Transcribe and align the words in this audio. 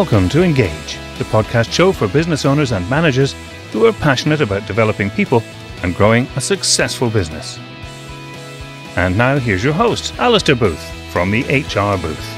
Welcome 0.00 0.28
to 0.28 0.42
Engage, 0.42 0.98
the 1.16 1.24
podcast 1.24 1.72
show 1.72 1.90
for 1.90 2.06
business 2.06 2.44
owners 2.44 2.72
and 2.72 2.88
managers 2.90 3.34
who 3.72 3.86
are 3.86 3.94
passionate 3.94 4.42
about 4.42 4.66
developing 4.66 5.08
people 5.08 5.42
and 5.82 5.96
growing 5.96 6.26
a 6.36 6.40
successful 6.42 7.08
business. 7.08 7.58
And 8.96 9.16
now 9.16 9.38
here's 9.38 9.64
your 9.64 9.72
host, 9.72 10.14
Alistair 10.18 10.54
Booth 10.54 10.84
from 11.10 11.30
the 11.30 11.44
HR 11.44 11.98
Booth. 11.98 12.35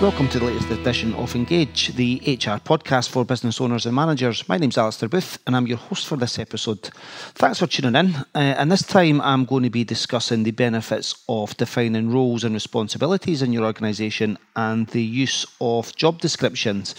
Welcome 0.00 0.28
to 0.28 0.38
the 0.38 0.44
latest 0.44 0.70
edition 0.70 1.12
of 1.14 1.34
Engage, 1.34 1.88
the 1.88 2.22
HR 2.24 2.62
podcast 2.62 3.08
for 3.08 3.24
business 3.24 3.60
owners 3.60 3.84
and 3.84 3.96
managers. 3.96 4.48
My 4.48 4.56
name's 4.56 4.78
Alistair 4.78 5.08
Booth, 5.08 5.40
and 5.44 5.56
I'm 5.56 5.66
your 5.66 5.78
host 5.78 6.06
for 6.06 6.16
this 6.16 6.38
episode. 6.38 6.90
Thanks 7.34 7.58
for 7.58 7.66
tuning 7.66 7.96
in. 7.96 8.14
Uh, 8.32 8.54
and 8.56 8.70
this 8.70 8.82
time, 8.82 9.20
I'm 9.20 9.44
going 9.44 9.64
to 9.64 9.70
be 9.70 9.82
discussing 9.82 10.44
the 10.44 10.52
benefits 10.52 11.24
of 11.28 11.56
defining 11.56 12.12
roles 12.12 12.44
and 12.44 12.54
responsibilities 12.54 13.42
in 13.42 13.52
your 13.52 13.64
organisation 13.64 14.38
and 14.54 14.86
the 14.86 15.02
use 15.02 15.44
of 15.60 15.92
job 15.96 16.20
descriptions. 16.20 16.94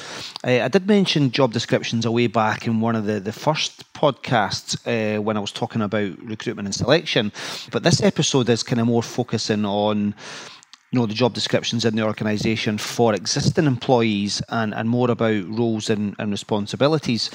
Uh, 0.45 0.59
I 0.59 0.67
did 0.67 0.85
mention 0.85 1.31
job 1.31 1.53
descriptions 1.53 2.03
a 2.03 2.11
way 2.11 2.27
back 2.27 2.67
in 2.67 2.81
one 2.81 2.97
of 2.97 3.05
the, 3.05 3.21
the 3.21 3.31
first 3.31 3.93
podcasts 3.93 4.75
uh, 4.85 5.21
when 5.21 5.37
I 5.37 5.39
was 5.39 5.53
talking 5.53 5.81
about 5.81 6.19
recruitment 6.21 6.67
and 6.67 6.75
selection, 6.75 7.31
but 7.71 7.83
this 7.83 8.03
episode 8.03 8.49
is 8.49 8.61
kind 8.61 8.81
of 8.81 8.87
more 8.87 9.03
focusing 9.03 9.63
on 9.63 10.15
know 10.91 11.05
the 11.05 11.13
job 11.13 11.33
descriptions 11.33 11.85
in 11.85 11.95
the 11.95 12.03
organisation 12.03 12.77
for 12.77 13.13
existing 13.13 13.65
employees 13.65 14.41
and, 14.49 14.73
and 14.73 14.89
more 14.89 15.11
about 15.11 15.47
roles 15.47 15.89
and, 15.89 16.15
and 16.17 16.31
responsibilities. 16.31 17.29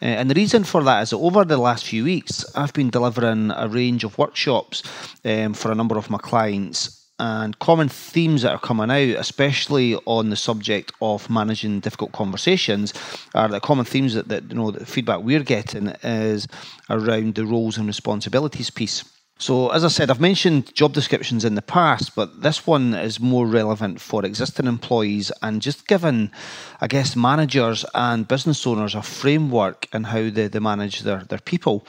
Uh, 0.00 0.06
and 0.06 0.30
the 0.30 0.34
reason 0.34 0.62
for 0.62 0.82
that 0.84 1.02
is 1.02 1.10
that 1.10 1.16
over 1.16 1.44
the 1.44 1.56
last 1.56 1.84
few 1.84 2.04
weeks, 2.04 2.44
I've 2.54 2.72
been 2.72 2.90
delivering 2.90 3.50
a 3.50 3.66
range 3.68 4.04
of 4.04 4.16
workshops 4.18 4.82
um, 5.24 5.54
for 5.54 5.72
a 5.72 5.74
number 5.74 5.98
of 5.98 6.10
my 6.10 6.18
clients. 6.18 6.94
And 7.20 7.58
common 7.58 7.88
themes 7.88 8.42
that 8.42 8.52
are 8.52 8.60
coming 8.60 8.92
out, 8.92 9.18
especially 9.18 9.96
on 10.06 10.30
the 10.30 10.36
subject 10.36 10.92
of 11.02 11.28
managing 11.28 11.80
difficult 11.80 12.12
conversations, 12.12 12.94
are 13.34 13.48
the 13.48 13.58
common 13.58 13.84
themes 13.86 14.14
that, 14.14 14.28
that 14.28 14.48
you 14.48 14.54
know 14.54 14.70
the 14.70 14.86
feedback 14.86 15.22
we're 15.22 15.42
getting 15.42 15.88
is 16.04 16.46
around 16.88 17.34
the 17.34 17.44
roles 17.44 17.76
and 17.76 17.88
responsibilities 17.88 18.70
piece. 18.70 19.02
So, 19.40 19.68
as 19.68 19.84
I 19.84 19.88
said, 19.88 20.10
I've 20.10 20.20
mentioned 20.20 20.74
job 20.74 20.92
descriptions 20.92 21.44
in 21.44 21.54
the 21.54 21.62
past, 21.62 22.16
but 22.16 22.42
this 22.42 22.66
one 22.66 22.92
is 22.92 23.20
more 23.20 23.46
relevant 23.46 24.00
for 24.00 24.24
existing 24.24 24.66
employees 24.66 25.30
and 25.42 25.62
just 25.62 25.86
giving, 25.86 26.32
I 26.80 26.88
guess, 26.88 27.14
managers 27.14 27.84
and 27.94 28.26
business 28.26 28.66
owners 28.66 28.96
a 28.96 29.02
framework 29.02 29.86
in 29.94 30.02
how 30.02 30.28
they, 30.28 30.48
they 30.48 30.58
manage 30.58 31.02
their, 31.02 31.22
their 31.22 31.38
people. 31.38 31.86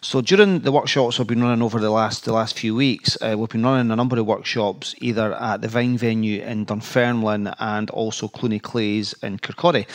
So 0.00 0.22
during 0.22 0.60
the 0.60 0.72
workshops 0.72 1.18
we've 1.18 1.28
been 1.28 1.42
running 1.42 1.62
over 1.62 1.80
the 1.80 1.90
last 1.90 2.24
the 2.24 2.32
last 2.32 2.58
few 2.58 2.74
weeks, 2.74 3.18
uh, 3.20 3.34
we've 3.36 3.48
been 3.48 3.64
running 3.64 3.90
a 3.90 3.96
number 3.96 4.18
of 4.18 4.26
workshops 4.26 4.94
either 4.98 5.34
at 5.34 5.60
the 5.60 5.68
Vine 5.68 5.98
venue 5.98 6.42
in 6.42 6.64
Dunfermline 6.64 7.52
and 7.58 7.90
also 7.90 8.28
Cluny 8.28 8.58
Clays 8.58 9.14
in 9.22 9.38
Kirkcaldy. 9.38 9.86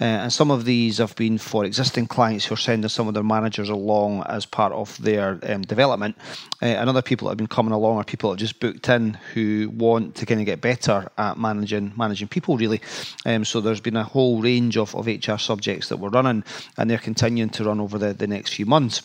Uh, 0.00 0.04
and 0.04 0.32
some 0.32 0.50
of 0.52 0.64
these 0.64 0.98
have 0.98 1.14
been 1.16 1.38
for 1.38 1.64
existing 1.64 2.06
clients 2.06 2.44
who 2.46 2.54
are 2.54 2.58
sending 2.58 2.88
some 2.88 3.08
of 3.08 3.14
their 3.14 3.24
managers 3.24 3.68
along 3.68 4.22
as 4.28 4.46
part 4.46 4.72
of 4.72 4.96
their 5.02 5.40
um, 5.42 5.62
development. 5.62 6.16
Uh, 6.60 6.66
and 6.66 6.88
other 6.88 7.02
people 7.02 7.26
that 7.26 7.32
have 7.32 7.38
been 7.38 7.46
coming 7.46 7.72
along 7.72 7.98
are 7.98 8.04
people 8.04 8.30
that 8.30 8.40
have 8.40 8.48
just 8.48 8.60
booked 8.60 8.88
in 8.88 9.14
who 9.34 9.70
want 9.74 10.14
to 10.16 10.26
kind 10.26 10.40
of 10.40 10.46
get 10.46 10.60
better 10.60 11.08
at 11.16 11.38
managing 11.38 11.92
managing 11.96 12.28
people, 12.28 12.56
really. 12.56 12.80
Um, 13.24 13.44
so 13.44 13.60
there's 13.60 13.80
been 13.80 13.96
a 13.96 14.04
whole 14.04 14.40
range 14.40 14.76
of, 14.76 14.94
of 14.94 15.06
HR 15.06 15.36
subjects 15.36 15.88
that 15.88 15.98
we're 15.98 16.08
running, 16.08 16.44
and 16.76 16.90
they're 16.90 16.98
continuing 16.98 17.50
to 17.50 17.64
run 17.64 17.80
over 17.80 17.98
the, 17.98 18.12
the 18.12 18.26
next 18.26 18.54
few 18.54 18.66
months. 18.66 19.02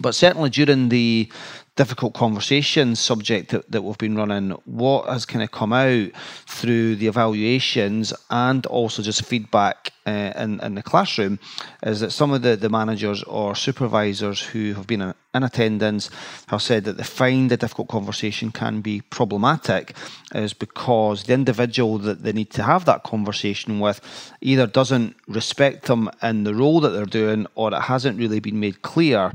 But 0.00 0.14
certainly 0.14 0.50
during 0.50 0.90
the 0.90 1.30
difficult 1.78 2.12
conversations 2.12 2.98
subject 2.98 3.52
that, 3.52 3.70
that 3.70 3.82
we've 3.82 3.96
been 3.98 4.16
running, 4.16 4.50
what 4.64 5.08
has 5.08 5.24
kind 5.24 5.44
of 5.44 5.52
come 5.52 5.72
out 5.72 6.10
through 6.44 6.96
the 6.96 7.06
evaluations 7.06 8.12
and 8.30 8.66
also 8.66 9.00
just 9.00 9.24
feedback 9.24 9.92
uh, 10.04 10.32
in, 10.36 10.58
in 10.60 10.74
the 10.74 10.82
classroom 10.82 11.38
is 11.84 12.00
that 12.00 12.10
some 12.10 12.32
of 12.32 12.42
the, 12.42 12.56
the 12.56 12.68
managers 12.68 13.22
or 13.22 13.54
supervisors 13.54 14.42
who 14.42 14.74
have 14.74 14.88
been 14.88 15.00
in, 15.00 15.14
attendance 15.34 16.10
have 16.48 16.60
said 16.60 16.82
that 16.82 16.96
they 16.96 17.04
find 17.04 17.48
the 17.48 17.56
difficult 17.56 17.86
conversation 17.86 18.50
can 18.50 18.80
be 18.80 19.00
problematic 19.02 19.94
is 20.34 20.52
because 20.52 21.22
the 21.24 21.32
individual 21.32 21.96
that 21.96 22.24
they 22.24 22.32
need 22.32 22.50
to 22.50 22.64
have 22.64 22.86
that 22.86 23.04
conversation 23.04 23.78
with 23.78 24.00
either 24.40 24.66
doesn't 24.66 25.14
respect 25.28 25.84
them 25.84 26.10
in 26.24 26.42
the 26.42 26.52
role 26.52 26.80
that 26.80 26.88
they're 26.88 27.06
doing 27.06 27.46
or 27.54 27.72
it 27.72 27.82
hasn't 27.82 28.18
really 28.18 28.40
been 28.40 28.58
made 28.58 28.82
clear 28.82 29.32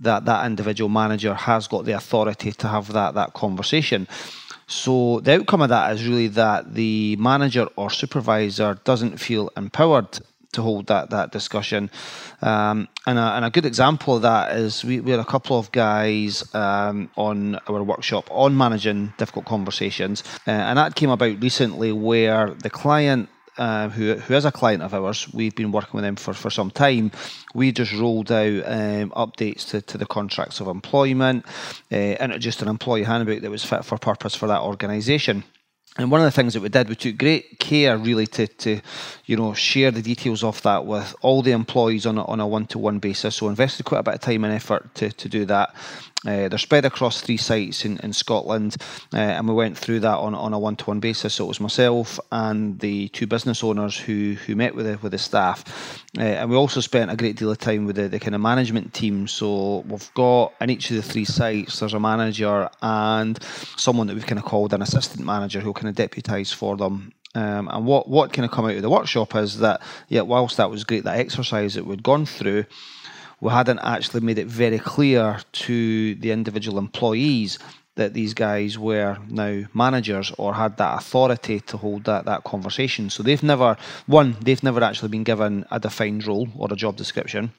that 0.00 0.24
that 0.24 0.46
individual 0.46 0.88
manager 0.88 1.34
has 1.34 1.68
got 1.68 1.84
the 1.84 1.92
authority 1.92 2.52
to 2.52 2.68
have 2.68 2.92
that 2.92 3.14
that 3.14 3.32
conversation. 3.34 4.06
So 4.66 5.20
the 5.20 5.34
outcome 5.34 5.62
of 5.62 5.68
that 5.68 5.92
is 5.92 6.06
really 6.06 6.28
that 6.28 6.74
the 6.74 7.16
manager 7.16 7.68
or 7.76 7.88
supervisor 7.88 8.78
doesn't 8.84 9.18
feel 9.18 9.50
empowered 9.56 10.18
to 10.52 10.62
hold 10.62 10.86
that 10.86 11.10
that 11.10 11.30
discussion. 11.30 11.90
Um, 12.42 12.88
and, 13.06 13.18
a, 13.18 13.22
and, 13.36 13.44
a, 13.44 13.50
good 13.50 13.66
example 13.66 14.16
of 14.16 14.22
that 14.22 14.56
is 14.56 14.84
we, 14.84 15.00
we 15.00 15.10
had 15.10 15.20
a 15.20 15.24
couple 15.24 15.58
of 15.58 15.70
guys 15.72 16.54
um, 16.54 17.10
on 17.16 17.56
our 17.68 17.82
workshop 17.82 18.28
on 18.30 18.56
managing 18.56 19.12
difficult 19.18 19.46
conversations, 19.46 20.24
uh, 20.46 20.50
and 20.50 20.78
that 20.78 20.94
came 20.94 21.10
about 21.10 21.40
recently 21.40 21.92
where 21.92 22.54
the 22.62 22.70
client 22.70 23.28
uh, 23.58 23.88
who, 23.88 24.14
who 24.14 24.34
is 24.34 24.44
a 24.44 24.52
client 24.52 24.82
of 24.82 24.94
ours, 24.94 25.32
we've 25.32 25.54
been 25.54 25.72
working 25.72 25.92
with 25.94 26.04
them 26.04 26.16
for, 26.16 26.34
for 26.34 26.50
some 26.50 26.70
time. 26.70 27.10
We 27.54 27.72
just 27.72 27.92
rolled 27.92 28.30
out 28.30 28.62
um, 28.66 29.10
updates 29.10 29.68
to, 29.70 29.80
to 29.82 29.98
the 29.98 30.06
contracts 30.06 30.60
of 30.60 30.68
employment, 30.68 31.44
uh, 31.92 31.96
introduced 31.96 32.62
an 32.62 32.68
employee 32.68 33.04
handbook 33.04 33.40
that 33.42 33.50
was 33.50 33.64
fit 33.64 33.84
for 33.84 33.98
purpose 33.98 34.34
for 34.34 34.46
that 34.48 34.60
organisation. 34.60 35.44
And 35.98 36.10
one 36.10 36.20
of 36.20 36.26
the 36.26 36.30
things 36.30 36.52
that 36.52 36.60
we 36.60 36.68
did, 36.68 36.90
we 36.90 36.94
took 36.94 37.16
great 37.16 37.58
care 37.58 37.96
really 37.96 38.26
to, 38.26 38.46
to 38.46 38.80
you 39.24 39.36
know, 39.36 39.54
share 39.54 39.90
the 39.90 40.02
details 40.02 40.44
of 40.44 40.60
that 40.62 40.84
with 40.84 41.14
all 41.22 41.40
the 41.40 41.52
employees 41.52 42.04
on 42.04 42.18
a, 42.18 42.24
on 42.26 42.38
a 42.38 42.46
one-to-one 42.46 42.98
basis. 42.98 43.36
So 43.36 43.48
invested 43.48 43.86
quite 43.86 44.00
a 44.00 44.02
bit 44.02 44.14
of 44.14 44.20
time 44.20 44.44
and 44.44 44.52
effort 44.52 44.94
to, 44.96 45.10
to 45.10 45.28
do 45.28 45.46
that. 45.46 45.74
Uh, 46.26 46.48
they're 46.48 46.58
spread 46.58 46.84
across 46.84 47.20
three 47.20 47.36
sites 47.36 47.84
in, 47.84 47.98
in 47.98 48.12
Scotland, 48.12 48.76
uh, 49.14 49.18
and 49.18 49.48
we 49.48 49.54
went 49.54 49.78
through 49.78 50.00
that 50.00 50.16
on, 50.18 50.34
on 50.34 50.52
a 50.52 50.58
one 50.58 50.76
to 50.76 50.84
one 50.86 51.00
basis. 51.00 51.34
So 51.34 51.44
it 51.44 51.48
was 51.48 51.60
myself 51.60 52.18
and 52.32 52.78
the 52.80 53.08
two 53.08 53.26
business 53.26 53.62
owners 53.62 53.96
who, 53.96 54.36
who 54.46 54.56
met 54.56 54.74
with 54.74 54.86
the, 54.86 54.98
with 54.98 55.12
the 55.12 55.18
staff. 55.18 56.02
Uh, 56.18 56.22
and 56.22 56.50
we 56.50 56.56
also 56.56 56.80
spent 56.80 57.10
a 57.10 57.16
great 57.16 57.36
deal 57.36 57.50
of 57.50 57.58
time 57.58 57.86
with 57.86 57.96
the, 57.96 58.08
the 58.08 58.18
kind 58.18 58.34
of 58.34 58.40
management 58.40 58.92
team. 58.92 59.28
So 59.28 59.84
we've 59.86 60.12
got 60.14 60.52
in 60.60 60.70
each 60.70 60.90
of 60.90 60.96
the 60.96 61.02
three 61.02 61.24
sites, 61.24 61.80
there's 61.80 61.94
a 61.94 62.00
manager 62.00 62.68
and 62.82 63.40
someone 63.76 64.06
that 64.08 64.14
we've 64.14 64.26
kind 64.26 64.38
of 64.38 64.44
called 64.44 64.72
an 64.72 64.82
assistant 64.82 65.24
manager 65.24 65.60
who 65.60 65.72
kind 65.72 65.88
of 65.88 66.10
deputise 66.10 66.52
for 66.52 66.76
them 66.76 67.12
um, 67.36 67.68
and 67.70 67.84
what, 67.84 68.08
what 68.08 68.32
kind 68.32 68.46
of 68.46 68.50
come 68.50 68.64
out 68.64 68.76
of 68.76 68.82
the 68.82 68.88
workshop 68.88 69.34
is 69.34 69.58
that, 69.58 69.82
yeah, 70.08 70.22
whilst 70.22 70.56
that 70.56 70.70
was 70.70 70.84
great, 70.84 71.04
that 71.04 71.18
exercise 71.18 71.74
that 71.74 71.84
we'd 71.84 72.02
gone 72.02 72.24
through, 72.24 72.64
we 73.40 73.50
hadn't 73.50 73.80
actually 73.80 74.20
made 74.20 74.38
it 74.38 74.46
very 74.46 74.78
clear 74.78 75.40
to 75.52 76.14
the 76.16 76.30
individual 76.30 76.78
employees 76.78 77.58
that 77.96 78.12
these 78.12 78.34
guys 78.34 78.78
were 78.78 79.16
now 79.28 79.62
managers 79.74 80.32
or 80.38 80.54
had 80.54 80.76
that 80.76 80.98
authority 80.98 81.60
to 81.60 81.76
hold 81.76 82.04
that, 82.04 82.26
that 82.26 82.44
conversation. 82.44 83.10
So 83.10 83.22
they've 83.22 83.42
never, 83.42 83.76
one, 84.06 84.36
they've 84.40 84.62
never 84.62 84.82
actually 84.84 85.08
been 85.08 85.24
given 85.24 85.64
a 85.70 85.80
defined 85.80 86.26
role 86.26 86.48
or 86.56 86.68
a 86.70 86.76
job 86.76 86.96
description. 86.96 87.52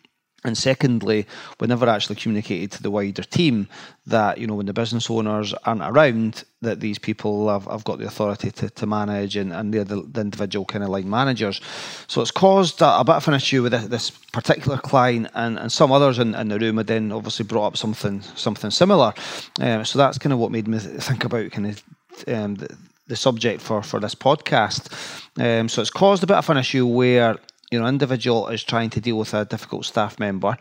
And 0.43 0.57
secondly, 0.57 1.25
we 1.59 1.67
never 1.67 1.89
actually 1.89 2.15
communicated 2.15 2.71
to 2.73 2.83
the 2.83 2.91
wider 2.91 3.23
team 3.23 3.67
that, 4.05 4.37
you 4.37 4.45
know, 4.45 4.53
when 4.53 4.67
the 4.67 4.73
business 4.73 5.09
owners 5.09 5.53
aren't 5.65 5.81
around, 5.81 6.43
that 6.61 6.79
these 6.79 6.99
people 6.99 7.49
have, 7.49 7.65
have 7.65 7.83
got 7.83 7.97
the 7.97 8.05
authority 8.05 8.51
to, 8.51 8.69
to 8.69 8.85
manage 8.85 9.35
and, 9.35 9.51
and 9.51 9.73
they're 9.73 9.83
the, 9.83 10.03
the 10.03 10.21
individual 10.21 10.63
kind 10.63 10.83
of 10.83 10.89
line 10.89 11.09
managers. 11.09 11.59
So 12.07 12.21
it's 12.21 12.31
caused 12.31 12.81
a, 12.81 12.99
a 12.99 13.03
bit 13.03 13.15
of 13.15 13.27
an 13.27 13.33
issue 13.33 13.63
with 13.63 13.89
this, 13.89 14.11
particular 14.37 14.77
client 14.77 15.27
and, 15.33 15.57
and 15.57 15.71
some 15.71 15.91
others 15.91 16.19
in, 16.19 16.35
in 16.35 16.49
the 16.49 16.59
room 16.59 16.77
had 16.77 16.85
then 16.85 17.11
obviously 17.11 17.43
brought 17.43 17.67
up 17.67 17.77
something 17.77 18.21
something 18.21 18.69
similar. 18.69 19.11
Um, 19.59 19.83
so 19.83 19.97
that's 19.97 20.19
kind 20.19 20.31
of 20.31 20.37
what 20.37 20.51
made 20.51 20.67
me 20.67 20.77
think 20.77 21.23
about 21.23 21.51
kind 21.51 21.67
of 21.67 21.83
um, 22.27 22.55
the, 22.55 22.77
the 23.07 23.15
subject 23.15 23.61
for, 23.61 23.81
for 23.81 23.99
this 23.99 24.13
podcast. 24.13 24.91
Um, 25.39 25.69
so 25.69 25.81
it's 25.81 25.89
caused 25.89 26.23
a 26.23 26.27
bit 26.27 26.37
of 26.37 26.49
an 26.51 26.57
issue 26.57 26.85
where 26.85 27.37
you 27.71 27.79
know, 27.79 27.87
individual 27.87 28.47
is 28.47 28.63
trying 28.63 28.89
to 28.91 29.01
deal 29.01 29.17
with 29.17 29.33
a 29.33 29.45
difficult 29.45 29.85
staff 29.85 30.19
member. 30.19 30.57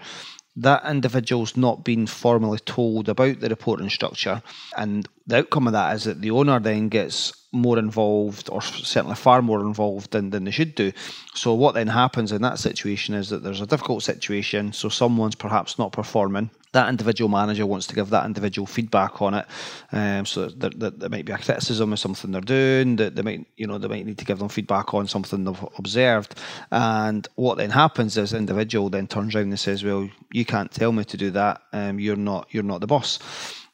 That 0.56 0.88
individual's 0.88 1.56
not 1.56 1.84
been 1.84 2.06
formally 2.06 2.58
told 2.58 3.08
about 3.08 3.40
the 3.40 3.48
reporting 3.48 3.90
structure, 3.90 4.42
and 4.76 5.06
the 5.26 5.38
outcome 5.38 5.66
of 5.66 5.72
that 5.72 5.94
is 5.96 6.04
that 6.04 6.20
the 6.20 6.30
owner 6.30 6.60
then 6.60 6.88
gets 6.88 7.32
more 7.52 7.78
involved, 7.78 8.50
or 8.50 8.60
certainly 8.60 9.16
far 9.16 9.40
more 9.40 9.60
involved 9.60 10.10
than, 10.10 10.30
than 10.30 10.44
they 10.44 10.50
should 10.50 10.74
do. 10.74 10.92
So, 11.34 11.54
what 11.54 11.74
then 11.74 11.88
happens 11.88 12.32
in 12.32 12.42
that 12.42 12.58
situation 12.58 13.14
is 13.14 13.30
that 13.30 13.42
there's 13.42 13.60
a 13.60 13.66
difficult 13.66 14.02
situation, 14.02 14.72
so 14.72 14.88
someone's 14.88 15.34
perhaps 15.34 15.78
not 15.78 15.92
performing, 15.92 16.50
that 16.76 16.88
individual 16.90 17.30
manager 17.30 17.64
wants 17.64 17.86
to 17.86 17.94
give 17.94 18.10
that 18.10 18.26
individual 18.26 18.66
feedback 18.66 19.22
on 19.22 19.34
it. 19.34 19.46
Um, 19.92 20.26
so 20.26 20.48
there, 20.48 20.70
there, 20.76 20.90
there, 20.90 21.08
might 21.08 21.24
be 21.24 21.32
a 21.32 21.38
criticism 21.38 21.92
of 21.92 21.98
something 21.98 22.30
they're 22.30 22.40
doing. 22.42 22.96
That 22.96 23.16
they 23.16 23.22
might, 23.22 23.46
you 23.56 23.66
know, 23.66 23.78
they 23.78 23.88
might 23.88 24.04
need 24.04 24.18
to 24.18 24.24
give 24.24 24.38
them 24.38 24.50
feedback 24.50 24.92
on 24.92 25.06
something 25.08 25.44
they've 25.44 25.64
observed. 25.78 26.34
And 26.70 27.26
what 27.36 27.56
then 27.56 27.70
happens 27.70 28.18
is, 28.18 28.30
the 28.30 28.36
individual 28.36 28.90
then 28.90 29.06
turns 29.06 29.34
around 29.34 29.48
and 29.48 29.58
says, 29.58 29.82
"Well, 29.82 30.08
you 30.32 30.44
can't 30.44 30.70
tell 30.70 30.92
me 30.92 31.04
to 31.04 31.16
do 31.16 31.30
that. 31.30 31.62
Um, 31.72 31.98
you're 31.98 32.16
not, 32.16 32.48
you're 32.50 32.62
not 32.62 32.80
the 32.80 32.86
boss." 32.86 33.18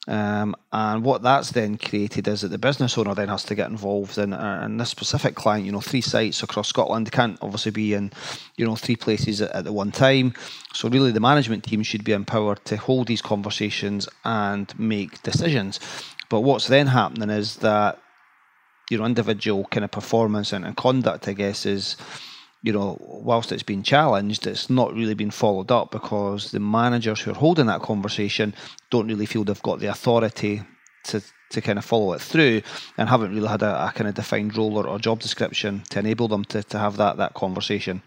Um, 0.09 0.57
and 0.73 1.05
what 1.05 1.23
that's 1.23 1.53
then 1.53 1.79
created 1.79 2.27
is 2.27 2.41
that 2.41 2.49
the 2.49 2.59
business 2.59 2.99
owner 2.99 3.15
then 3.15 3.29
has 3.29 3.45
to 3.45 3.55
get 3.55 3.71
involved 3.71 4.19
in, 4.19 4.33
uh, 4.33 4.63
in 4.65 4.77
this 4.77 4.91
specific 4.91 5.37
client. 5.37 5.65
You 5.65 5.73
know, 5.73 5.81
three 5.81 6.01
sites 6.01 6.43
across 6.43 6.69
Scotland 6.69 7.13
can't 7.13 7.39
obviously 7.41 7.71
be 7.71 7.95
in, 7.95 8.11
you 8.57 8.67
know, 8.67 8.75
three 8.75 8.97
places 8.97 9.41
at, 9.41 9.53
at 9.53 9.65
the 9.65 9.73
one 9.73 9.93
time. 9.93 10.35
So 10.75 10.89
really, 10.89 11.13
the 11.13 11.21
management 11.21 11.63
team 11.63 11.85
should 11.85 12.03
be 12.03 12.13
empowered 12.13 12.65
to 12.65 12.77
hold 12.77 13.07
these 13.07 13.23
conversations 13.23 14.09
and 14.25 14.77
make 14.79 15.23
decisions. 15.23 15.79
But 16.29 16.41
what's 16.41 16.67
then 16.67 16.89
happening 16.89 17.31
is 17.31 17.57
that 17.57 17.99
your 18.91 19.07
individual 19.07 19.65
kind 19.67 19.85
of 19.85 19.93
performance 19.93 20.53
and, 20.53 20.65
and 20.65 20.77
conduct, 20.77 21.29
I 21.29 21.33
guess, 21.33 21.65
is 21.65 21.97
you 22.63 22.73
know, 22.73 22.97
whilst 23.01 23.51
it's 23.51 23.65
been 23.65 23.83
challenged, 23.83 24.47
it's 24.47 24.71
not 24.71 24.95
really 24.95 25.15
been 25.15 25.33
followed 25.33 25.71
up 25.71 25.91
because 25.91 26.53
the 26.53 26.61
managers 26.61 27.21
who 27.21 27.33
are 27.33 27.35
holding 27.35 27.67
that 27.67 27.83
conversation 27.83 28.55
don't 28.91 29.09
really 29.09 29.27
feel 29.27 29.45
they've 29.45 29.63
got 29.63 29.81
the 29.81 29.91
authority 29.91 30.63
to 31.05 31.21
to 31.51 31.61
kind 31.61 31.79
of 31.79 31.85
follow 31.85 32.15
it 32.15 32.21
through 32.21 32.63
and 32.97 33.09
haven't 33.09 33.35
really 33.35 33.49
had 33.49 33.63
a, 33.63 33.89
a 33.89 33.93
kind 33.93 34.09
of 34.09 34.15
defined 34.15 34.57
role 34.57 34.79
or, 34.79 34.87
or, 34.87 34.99
job 34.99 35.21
description 35.21 35.83
to 35.91 35.99
enable 35.99 36.27
them 36.27 36.45
to, 36.47 36.63
to 36.63 36.79
have 36.79 36.97
that 36.97 37.17
that 37.19 37.35
conversation. 37.35 38.03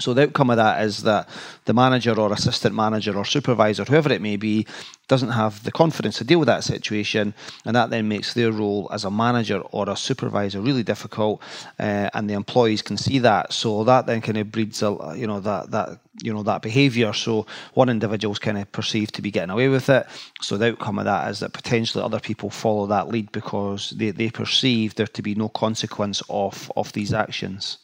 So 0.00 0.12
the 0.12 0.24
outcome 0.24 0.50
of 0.50 0.56
that 0.56 0.82
is 0.82 1.04
that 1.04 1.28
the 1.66 1.72
manager 1.72 2.18
or 2.18 2.32
assistant 2.32 2.74
manager 2.74 3.16
or 3.16 3.24
supervisor, 3.24 3.84
whoever 3.84 4.12
it 4.12 4.20
may 4.20 4.36
be, 4.36 4.66
doesn't 5.06 5.30
have 5.30 5.62
the 5.62 5.70
confidence 5.70 6.18
to 6.18 6.24
deal 6.24 6.40
with 6.40 6.48
that 6.48 6.64
situation, 6.64 7.32
and 7.64 7.76
that 7.76 7.90
then 7.90 8.08
makes 8.08 8.34
their 8.34 8.50
role 8.50 8.88
as 8.92 9.04
a 9.04 9.10
manager 9.10 9.60
or 9.60 9.88
a 9.88 9.96
supervisor 9.96 10.60
really 10.60 10.82
difficult, 10.82 11.40
uh, 11.78 12.10
and 12.12 12.28
the 12.28 12.34
employees 12.34 12.82
can 12.82 12.96
see 12.96 13.20
that. 13.20 13.52
So 13.52 13.84
that 13.84 14.06
then 14.06 14.20
kind 14.20 14.38
of 14.38 14.50
breeds 14.50 14.82
a 14.82 15.14
you 15.16 15.28
know 15.28 15.38
that 15.40 15.70
that 15.70 16.00
you 16.22 16.32
know 16.32 16.42
that 16.42 16.62
behaviour. 16.62 17.12
So 17.12 17.46
one 17.74 17.88
individual's 17.88 18.40
kind 18.40 18.58
of 18.58 18.72
perceived 18.72 19.14
to 19.14 19.22
be 19.22 19.30
getting 19.30 19.50
away 19.50 19.68
with 19.68 19.88
it. 19.90 20.06
So 20.40 20.56
the 20.56 20.70
outcome 20.72 20.98
of 20.98 21.04
that 21.04 21.30
is 21.30 21.38
that 21.40 21.52
potentially 21.52 22.02
other 22.02 22.20
people 22.20 22.50
follow 22.50 22.86
that 22.86 23.08
lead 23.08 23.30
because 23.30 23.90
they, 23.90 24.10
they 24.10 24.30
perceive 24.30 24.96
there 24.96 25.06
to 25.06 25.22
be 25.22 25.36
no 25.36 25.48
consequence 25.48 26.20
of 26.28 26.72
of 26.74 26.92
these 26.94 27.12
actions. 27.12 27.78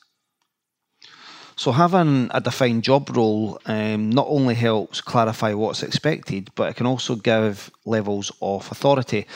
So 1.60 1.72
having 1.72 2.30
a 2.32 2.40
defined 2.40 2.84
job 2.84 3.14
role 3.14 3.60
um, 3.66 4.08
not 4.08 4.24
only 4.30 4.54
helps 4.54 5.02
clarify 5.02 5.52
what's 5.52 5.82
expected, 5.82 6.48
but 6.54 6.70
it 6.70 6.76
can 6.76 6.86
also 6.86 7.16
give 7.16 7.70
levels 7.84 8.32
of 8.40 8.72
authority. 8.72 9.26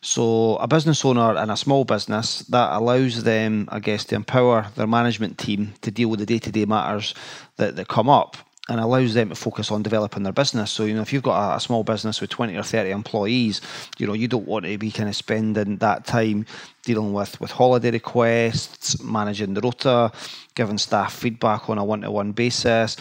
So 0.00 0.56
a 0.56 0.66
business 0.66 1.04
owner 1.04 1.40
in 1.40 1.50
a 1.50 1.56
small 1.56 1.84
business 1.84 2.40
that 2.48 2.72
allows 2.72 3.22
them, 3.22 3.68
I 3.70 3.78
guess, 3.78 4.04
to 4.06 4.16
empower 4.16 4.66
their 4.74 4.88
management 4.88 5.38
team 5.38 5.74
to 5.82 5.92
deal 5.92 6.08
with 6.08 6.18
the 6.18 6.26
day-to-day 6.26 6.64
matters 6.64 7.14
that, 7.58 7.76
that 7.76 7.86
come 7.86 8.08
up 8.08 8.36
and 8.68 8.80
allows 8.80 9.14
them 9.14 9.30
to 9.30 9.34
focus 9.34 9.70
on 9.70 9.82
developing 9.82 10.22
their 10.22 10.32
business. 10.32 10.70
So, 10.70 10.84
you 10.84 10.94
know, 10.94 11.00
if 11.00 11.12
you've 11.12 11.22
got 11.22 11.52
a, 11.52 11.56
a, 11.56 11.60
small 11.60 11.84
business 11.84 12.20
with 12.20 12.30
20 12.30 12.56
or 12.56 12.62
30 12.62 12.90
employees, 12.90 13.62
you 13.98 14.06
know, 14.06 14.12
you 14.12 14.28
don't 14.28 14.46
want 14.46 14.66
to 14.66 14.76
be 14.76 14.90
kind 14.90 15.08
of 15.08 15.16
spending 15.16 15.78
that 15.78 16.04
time 16.04 16.44
dealing 16.84 17.14
with, 17.14 17.40
with 17.40 17.50
holiday 17.50 17.90
requests, 17.90 19.02
managing 19.02 19.54
the 19.54 19.62
rota, 19.62 20.12
giving 20.54 20.76
staff 20.76 21.14
feedback 21.14 21.70
on 21.70 21.78
a 21.78 21.84
one 21.84 22.02
to 22.02 22.10
one 22.10 22.32
basis, 22.32 22.96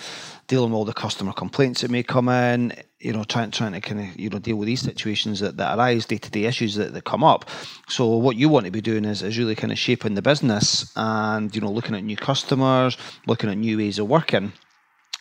dealing 0.47 0.71
with 0.71 0.77
all 0.77 0.85
the 0.85 0.93
customer 0.93 1.33
complaints 1.33 1.81
that 1.81 1.91
may 1.91 2.03
come 2.03 2.29
in, 2.29 2.73
you 2.99 3.11
know, 3.11 3.25
trying 3.25 3.51
trying 3.51 3.73
to 3.73 3.81
kind 3.81 3.99
of, 3.99 4.17
you 4.17 4.29
know, 4.29 4.39
deal 4.39 4.55
with 4.55 4.67
these 4.67 4.81
situations 4.81 5.41
that, 5.41 5.57
that 5.57 5.77
arise, 5.77 6.05
day 6.05 6.17
to 6.17 6.31
day 6.31 6.45
issues 6.45 6.75
that, 6.75 6.93
that 6.93 7.03
come 7.03 7.25
up. 7.25 7.49
So 7.89 8.07
what 8.15 8.37
you 8.37 8.47
want 8.47 8.65
to 8.65 8.71
be 8.71 8.81
doing 8.81 9.03
is, 9.03 9.21
is 9.21 9.37
really 9.37 9.55
kind 9.55 9.73
of 9.73 9.77
shaping 9.77 10.15
the 10.15 10.21
business 10.21 10.93
and, 10.95 11.53
you 11.53 11.59
know, 11.59 11.71
looking 11.71 11.95
at 11.95 12.05
new 12.05 12.17
customers, 12.17 12.97
looking 13.27 13.49
at 13.49 13.57
new 13.57 13.77
ways 13.77 13.99
of 13.99 14.07
working 14.07 14.53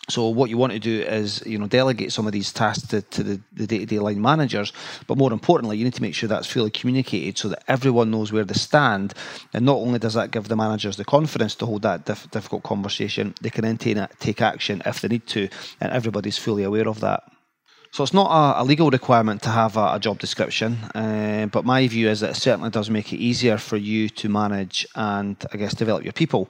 so 0.08 0.28
what 0.28 0.50
you 0.50 0.56
want 0.56 0.72
to 0.72 0.78
do 0.78 1.00
is, 1.02 1.42
you 1.44 1.58
know, 1.58 1.66
delegate 1.66 2.12
some 2.12 2.28
of 2.28 2.32
these 2.32 2.52
tasks 2.52 2.86
to, 2.88 3.02
to 3.02 3.22
the, 3.24 3.40
the 3.52 3.66
day-to-day 3.66 3.98
line 3.98 4.20
managers. 4.20 4.72
But 5.08 5.18
more 5.18 5.32
importantly, 5.32 5.78
you 5.78 5.84
need 5.84 5.94
to 5.94 6.02
make 6.02 6.14
sure 6.14 6.28
that's 6.28 6.46
fully 6.46 6.70
communicated 6.70 7.38
so 7.38 7.48
that 7.48 7.64
everyone 7.66 8.12
knows 8.12 8.30
where 8.30 8.44
they 8.44 8.54
stand. 8.54 9.14
And 9.52 9.66
not 9.66 9.78
only 9.78 9.98
does 9.98 10.14
that 10.14 10.30
give 10.30 10.46
the 10.46 10.54
managers 10.54 10.96
the 10.96 11.04
confidence 11.04 11.56
to 11.56 11.66
hold 11.66 11.82
that 11.82 12.04
diff- 12.04 12.30
difficult 12.30 12.62
conversation, 12.62 13.34
they 13.40 13.50
can 13.50 13.64
then 13.64 13.78
take, 13.78 13.98
take 14.20 14.40
action 14.40 14.80
if 14.86 15.00
they 15.00 15.08
need 15.08 15.26
to, 15.28 15.48
and 15.80 15.92
everybody's 15.92 16.38
fully 16.38 16.62
aware 16.62 16.86
of 16.86 17.00
that. 17.00 17.24
So 17.90 18.04
it's 18.04 18.14
not 18.14 18.30
a, 18.30 18.62
a 18.62 18.64
legal 18.64 18.90
requirement 18.90 19.42
to 19.42 19.50
have 19.50 19.76
a, 19.76 19.94
a 19.94 19.98
job 19.98 20.20
description, 20.20 20.74
uh, 20.94 21.46
but 21.46 21.64
my 21.64 21.88
view 21.88 22.08
is 22.08 22.20
that 22.20 22.30
it 22.30 22.36
certainly 22.36 22.70
does 22.70 22.90
make 22.90 23.12
it 23.12 23.16
easier 23.16 23.58
for 23.58 23.76
you 23.76 24.08
to 24.10 24.28
manage 24.28 24.86
and, 24.94 25.36
I 25.52 25.56
guess, 25.56 25.74
develop 25.74 26.04
your 26.04 26.12
people. 26.12 26.48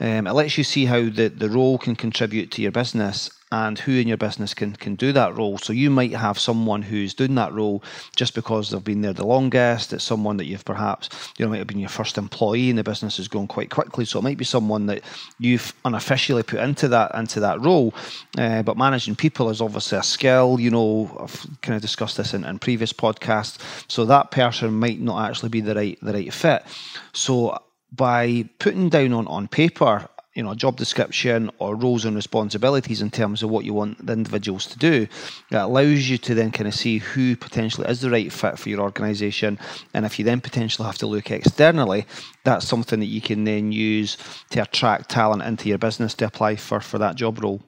Um, 0.00 0.26
it 0.26 0.32
lets 0.32 0.56
you 0.56 0.64
see 0.64 0.84
how 0.84 1.08
the, 1.08 1.28
the 1.28 1.50
role 1.50 1.78
can 1.78 1.96
contribute 1.96 2.50
to 2.52 2.62
your 2.62 2.72
business 2.72 3.30
and 3.50 3.78
who 3.78 3.92
in 3.92 4.08
your 4.08 4.16
business 4.16 4.52
can 4.54 4.74
can 4.74 4.94
do 4.94 5.12
that 5.12 5.36
role. 5.36 5.58
So 5.58 5.72
you 5.72 5.90
might 5.90 6.12
have 6.12 6.38
someone 6.38 6.82
who's 6.82 7.14
doing 7.14 7.34
that 7.36 7.52
role 7.52 7.82
just 8.14 8.34
because 8.34 8.70
they've 8.70 8.84
been 8.84 9.00
there 9.00 9.12
the 9.12 9.26
longest. 9.26 9.92
It's 9.92 10.04
someone 10.04 10.36
that 10.36 10.46
you've 10.46 10.64
perhaps 10.64 11.08
you 11.38 11.44
know 11.44 11.50
might 11.50 11.58
have 11.58 11.66
been 11.66 11.78
your 11.78 11.88
first 11.88 12.18
employee 12.18 12.68
and 12.70 12.78
the 12.78 12.84
business 12.84 13.18
is 13.18 13.28
going 13.28 13.48
quite 13.48 13.70
quickly. 13.70 14.04
So 14.04 14.18
it 14.18 14.22
might 14.22 14.38
be 14.38 14.44
someone 14.44 14.86
that 14.86 15.02
you've 15.38 15.72
unofficially 15.84 16.42
put 16.42 16.60
into 16.60 16.88
that 16.88 17.14
into 17.14 17.40
that 17.40 17.60
role. 17.60 17.94
Uh, 18.36 18.62
but 18.62 18.76
managing 18.76 19.16
people 19.16 19.50
is 19.50 19.60
obviously 19.60 19.98
a 19.98 20.02
skill. 20.02 20.60
You 20.60 20.70
know, 20.70 21.16
I've 21.20 21.46
kind 21.62 21.76
of 21.76 21.82
discussed 21.82 22.18
this 22.18 22.34
in, 22.34 22.44
in 22.44 22.58
previous 22.58 22.92
podcasts. 22.92 23.58
So 23.90 24.04
that 24.06 24.30
person 24.30 24.74
might 24.74 25.00
not 25.00 25.28
actually 25.28 25.48
be 25.48 25.60
the 25.60 25.74
right 25.74 25.98
the 26.02 26.12
right 26.12 26.32
fit. 26.32 26.64
So 27.12 27.58
by 27.92 28.48
putting 28.58 28.88
down 28.88 29.12
on, 29.12 29.26
on 29.26 29.48
paper 29.48 30.08
you 30.38 30.44
know, 30.44 30.52
a 30.52 30.56
job 30.56 30.76
description 30.76 31.50
or 31.58 31.74
roles 31.74 32.04
and 32.04 32.14
responsibilities 32.14 33.02
in 33.02 33.10
terms 33.10 33.42
of 33.42 33.50
what 33.50 33.64
you 33.64 33.74
want 33.74 34.06
the 34.06 34.12
individuals 34.12 34.66
to 34.66 34.78
do. 34.78 35.08
That 35.50 35.64
allows 35.64 36.08
you 36.08 36.16
to 36.18 36.34
then 36.34 36.52
kind 36.52 36.68
of 36.68 36.74
see 36.74 36.98
who 36.98 37.34
potentially 37.34 37.88
is 37.88 38.02
the 38.02 38.10
right 38.10 38.32
fit 38.32 38.56
for 38.56 38.68
your 38.68 38.80
organisation. 38.80 39.58
And 39.94 40.06
if 40.06 40.16
you 40.16 40.24
then 40.24 40.40
potentially 40.40 40.86
have 40.86 40.98
to 40.98 41.08
look 41.08 41.32
externally, 41.32 42.06
that's 42.44 42.68
something 42.68 43.00
that 43.00 43.06
you 43.06 43.20
can 43.20 43.42
then 43.42 43.72
use 43.72 44.16
to 44.50 44.62
attract 44.62 45.10
talent 45.10 45.42
into 45.42 45.68
your 45.68 45.78
business 45.78 46.14
to 46.14 46.26
apply 46.26 46.54
for, 46.54 46.78
for 46.78 46.98
that 46.98 47.16
job 47.16 47.42
role 47.42 47.60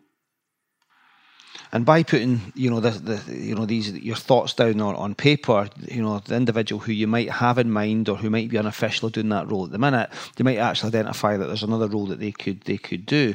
and 1.73 1.85
by 1.85 2.03
putting 2.03 2.41
you 2.55 2.71
know 2.71 2.81
the, 2.81 2.91
the 2.91 3.35
you 3.35 3.55
know 3.55 3.65
these 3.65 3.93
your 3.93 4.17
thoughts 4.17 4.55
down 4.55 4.81
on, 4.81 4.95
on 4.97 5.15
paper 5.15 5.69
you 5.87 6.03
know 6.03 6.19
the 6.19 6.35
individual 6.35 6.81
who 6.81 6.93
you 6.93 7.07
might 7.07 7.31
have 7.31 7.59
in 7.59 7.71
mind 7.71 8.09
or 8.09 8.17
who 8.17 8.29
might 8.29 8.49
be 8.49 8.57
unofficially 8.57 9.13
doing 9.13 9.29
that 9.29 9.49
role 9.49 9.65
at 9.65 9.71
the 9.71 9.79
minute 9.79 10.11
they 10.37 10.45
might 10.45 10.59
actually 10.59 10.89
identify 10.89 11.37
that 11.37 11.47
there's 11.47 11.63
another 11.63 11.87
role 11.87 12.07
that 12.07 12.19
they 12.19 12.33
could 12.33 12.61
they 12.63 12.79
could 12.79 13.07
do. 13.07 13.35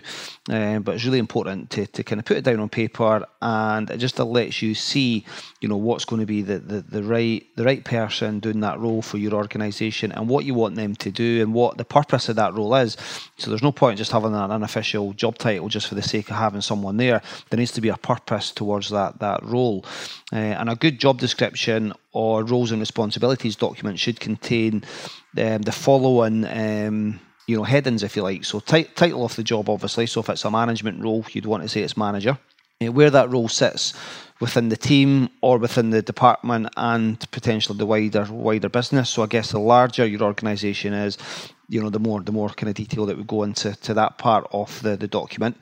Um, 0.49 0.83
but 0.83 0.95
it's 0.95 1.05
really 1.05 1.19
important 1.19 1.69
to, 1.71 1.87
to 1.87 2.03
kind 2.03 2.19
of 2.19 2.25
put 2.25 2.37
it 2.37 2.43
down 2.43 2.59
on 2.59 2.69
paper 2.69 3.25
and 3.41 3.89
it 3.89 3.97
just 3.97 4.19
lets 4.19 4.61
you 4.61 4.75
see 4.75 5.25
you 5.61 5.69
know 5.69 5.77
what's 5.77 6.05
going 6.05 6.19
to 6.19 6.25
be 6.25 6.41
the, 6.41 6.59
the, 6.59 6.81
the 6.81 7.03
right 7.03 7.45
the 7.55 7.63
right 7.63 7.83
person 7.83 8.39
doing 8.39 8.59
that 8.59 8.79
role 8.79 9.01
for 9.01 9.17
your 9.17 9.33
organization 9.33 10.11
and 10.11 10.27
what 10.27 10.45
you 10.45 10.53
want 10.53 10.75
them 10.75 10.95
to 10.95 11.09
do 11.09 11.41
and 11.41 11.53
what 11.53 11.77
the 11.77 11.85
purpose 11.85 12.29
of 12.29 12.35
that 12.35 12.53
role 12.53 12.75
is. 12.75 12.97
So 13.37 13.49
there's 13.49 13.63
no 13.63 13.71
point 13.71 13.97
just 13.97 14.11
having 14.11 14.35
an 14.35 14.51
unofficial 14.51 15.13
job 15.13 15.37
title 15.37 15.69
just 15.69 15.87
for 15.87 15.95
the 15.95 16.01
sake 16.01 16.29
of 16.29 16.35
having 16.35 16.61
someone 16.61 16.97
there. 16.97 17.21
There 17.49 17.57
needs 17.57 17.71
to 17.73 17.81
be 17.81 17.89
a 17.89 17.97
purpose 17.97 18.24
purpose 18.25 18.51
towards 18.51 18.89
that 18.89 19.19
that 19.19 19.43
role. 19.43 19.85
Uh, 20.33 20.37
and 20.59 20.69
a 20.69 20.75
good 20.75 20.99
job 20.99 21.19
description 21.19 21.93
or 22.11 22.43
roles 22.43 22.71
and 22.71 22.79
responsibilities 22.79 23.55
document 23.55 23.99
should 23.99 24.19
contain 24.19 24.83
um, 25.37 25.61
the 25.61 25.71
following. 25.71 26.45
Um, 26.45 27.19
you 27.47 27.55
know, 27.55 27.63
headings, 27.63 28.01
if 28.01 28.15
you 28.15 28.23
like. 28.23 28.43
So, 28.43 28.59
t- 28.59 28.85
title 28.95 29.23
of 29.23 29.35
the 29.35 29.43
job, 29.43 29.69
obviously. 29.69 30.07
So, 30.07 30.21
if 30.21 30.29
it's 30.29 30.45
a 30.45 30.49
management 30.49 31.03
role, 31.03 31.23
you'd 31.31 31.45
want 31.45 31.61
to 31.61 31.69
say 31.69 31.81
it's 31.81 31.95
manager. 31.95 32.39
Uh, 32.83 32.91
where 32.91 33.11
that 33.11 33.29
role 33.29 33.47
sits 33.47 33.93
within 34.39 34.69
the 34.69 34.75
team 34.75 35.29
or 35.41 35.57
within 35.57 35.91
the 35.91 36.01
department 36.01 36.67
and 36.75 37.19
potentially 37.31 37.77
the 37.77 37.85
wider 37.85 38.27
wider 38.29 38.69
business. 38.69 39.09
So 39.09 39.23
I 39.23 39.27
guess 39.27 39.51
the 39.51 39.59
larger 39.59 40.05
your 40.05 40.23
organisation 40.23 40.93
is, 40.93 41.17
you 41.69 41.81
know, 41.81 41.89
the 41.89 41.99
more 41.99 42.21
the 42.21 42.31
more 42.31 42.49
kind 42.49 42.69
of 42.69 42.75
detail 42.75 43.05
that 43.05 43.17
would 43.17 43.27
go 43.27 43.43
into 43.43 43.75
to 43.75 43.93
that 43.93 44.17
part 44.17 44.47
of 44.51 44.81
the, 44.81 44.95
the 44.95 45.07
document. 45.07 45.57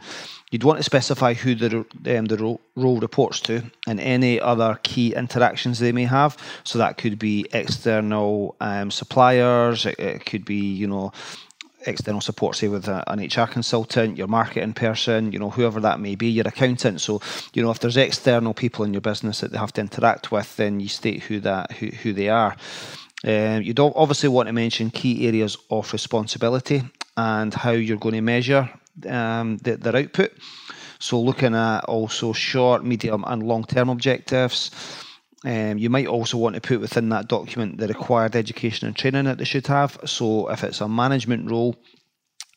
You'd 0.52 0.64
want 0.64 0.78
to 0.78 0.84
specify 0.84 1.34
who 1.34 1.56
the 1.56 2.18
um, 2.18 2.26
the 2.26 2.58
role, 2.76 3.00
reports 3.00 3.40
to 3.42 3.64
and 3.88 4.00
any 4.00 4.40
other 4.40 4.80
key 4.84 5.16
interactions 5.16 5.80
they 5.80 5.92
may 5.92 6.04
have. 6.04 6.38
So 6.64 6.78
that 6.80 6.98
could 6.98 7.18
be 7.18 7.48
external 7.54 8.56
um, 8.62 8.92
suppliers. 8.92 9.86
It, 9.86 10.00
it 10.00 10.26
could 10.26 10.46
be 10.46 10.74
you 10.74 10.88
know 10.88 11.12
external 11.86 12.22
support, 12.22 12.56
say 12.56 12.68
with 12.68 12.88
a, 12.88 13.04
an 13.12 13.20
HR 13.20 13.48
consultant, 13.48 14.18
your 14.18 14.28
marketing 14.28 14.74
person, 14.74 15.32
you 15.32 15.40
know, 15.40 15.50
whoever 15.50 15.80
that 15.82 16.00
may 16.00 16.16
be, 16.16 16.28
your 16.28 16.48
accountant. 16.48 17.02
So, 17.02 17.22
you 17.54 17.62
know, 17.62 17.72
if 17.72 17.80
there's 17.80 17.98
external 17.98 18.54
people 18.54 18.86
in 18.86 18.94
your 18.94 19.02
business 19.02 19.42
that 19.42 19.52
they 19.52 19.58
have 19.58 19.74
to 19.74 19.82
interact 19.82 20.32
with, 20.32 20.56
then 20.56 20.80
you 20.80 20.88
state 20.88 21.24
who 21.24 21.40
that 21.42 21.72
who, 21.74 21.88
who 21.88 22.14
they 22.14 22.30
are. 22.30 22.56
Um, 23.24 23.62
you 23.62 23.74
don't 23.74 23.96
obviously 23.96 24.30
want 24.30 24.48
to 24.48 24.54
mention 24.54 24.90
key 24.90 25.28
areas 25.28 25.58
of 25.70 25.92
responsibility 25.94 26.84
and 27.16 27.54
how 27.54 27.72
you're 27.72 27.98
going 27.98 28.16
to 28.16 28.22
measure 28.22 28.70
um, 29.08 29.58
the, 29.58 29.78
their 29.78 29.96
output. 29.96 30.34
So, 31.00 31.20
looking 31.20 31.56
at 31.56 31.86
also 31.86 32.34
short, 32.34 32.84
medium, 32.84 33.24
and 33.28 33.44
long 33.44 33.64
term 33.66 33.90
objectives. 33.90 34.72
Um, 35.46 35.78
you 35.78 35.90
might 35.90 36.08
also 36.08 36.38
want 36.38 36.56
to 36.56 36.62
put 36.62 36.80
within 36.80 37.10
that 37.10 37.28
document 37.28 37.78
the 37.78 37.88
required 37.88 38.38
education 38.38 38.88
and 38.88 38.96
training 38.96 39.26
that 39.26 39.38
they 39.38 39.44
should 39.44 39.68
have. 39.68 40.00
So, 40.06 40.50
if 40.50 40.64
it's 40.64 40.80
a 40.80 40.88
management 40.88 41.52
role, 41.52 41.76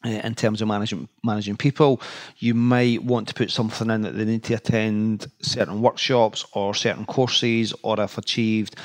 in 0.05 0.35
terms 0.35 0.62
of 0.62 0.69
managing 0.69 1.09
managing 1.25 1.57
people. 1.57 2.00
You 2.38 2.55
might 2.55 3.03
want 3.03 3.29
to 3.29 3.35
put 3.35 3.50
something 3.50 3.91
in 3.91 4.03
that 4.03 4.12
they 4.12 4.25
need 4.25 4.45
to 4.45 4.55
attend 4.55 5.26
certain 5.41 5.83
workshops 5.83 6.45
or 6.53 6.75
certain 6.75 7.07
courses, 7.07 7.75
or 7.83 7.97
have 7.97 8.17
achieved 8.19 8.76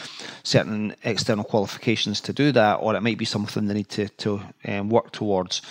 certain 0.44 0.96
external 1.04 1.44
qualifications 1.44 2.22
to 2.22 2.34
do 2.34 2.52
that, 2.54 2.76
or 2.76 2.96
it 2.96 3.02
might 3.02 3.18
be 3.18 3.26
something 3.26 3.68
they 3.68 3.74
need 3.74 3.90
to 3.90 4.08
to 4.10 4.42
um, 4.68 4.90
work 4.90 5.12
towards. 5.12 5.62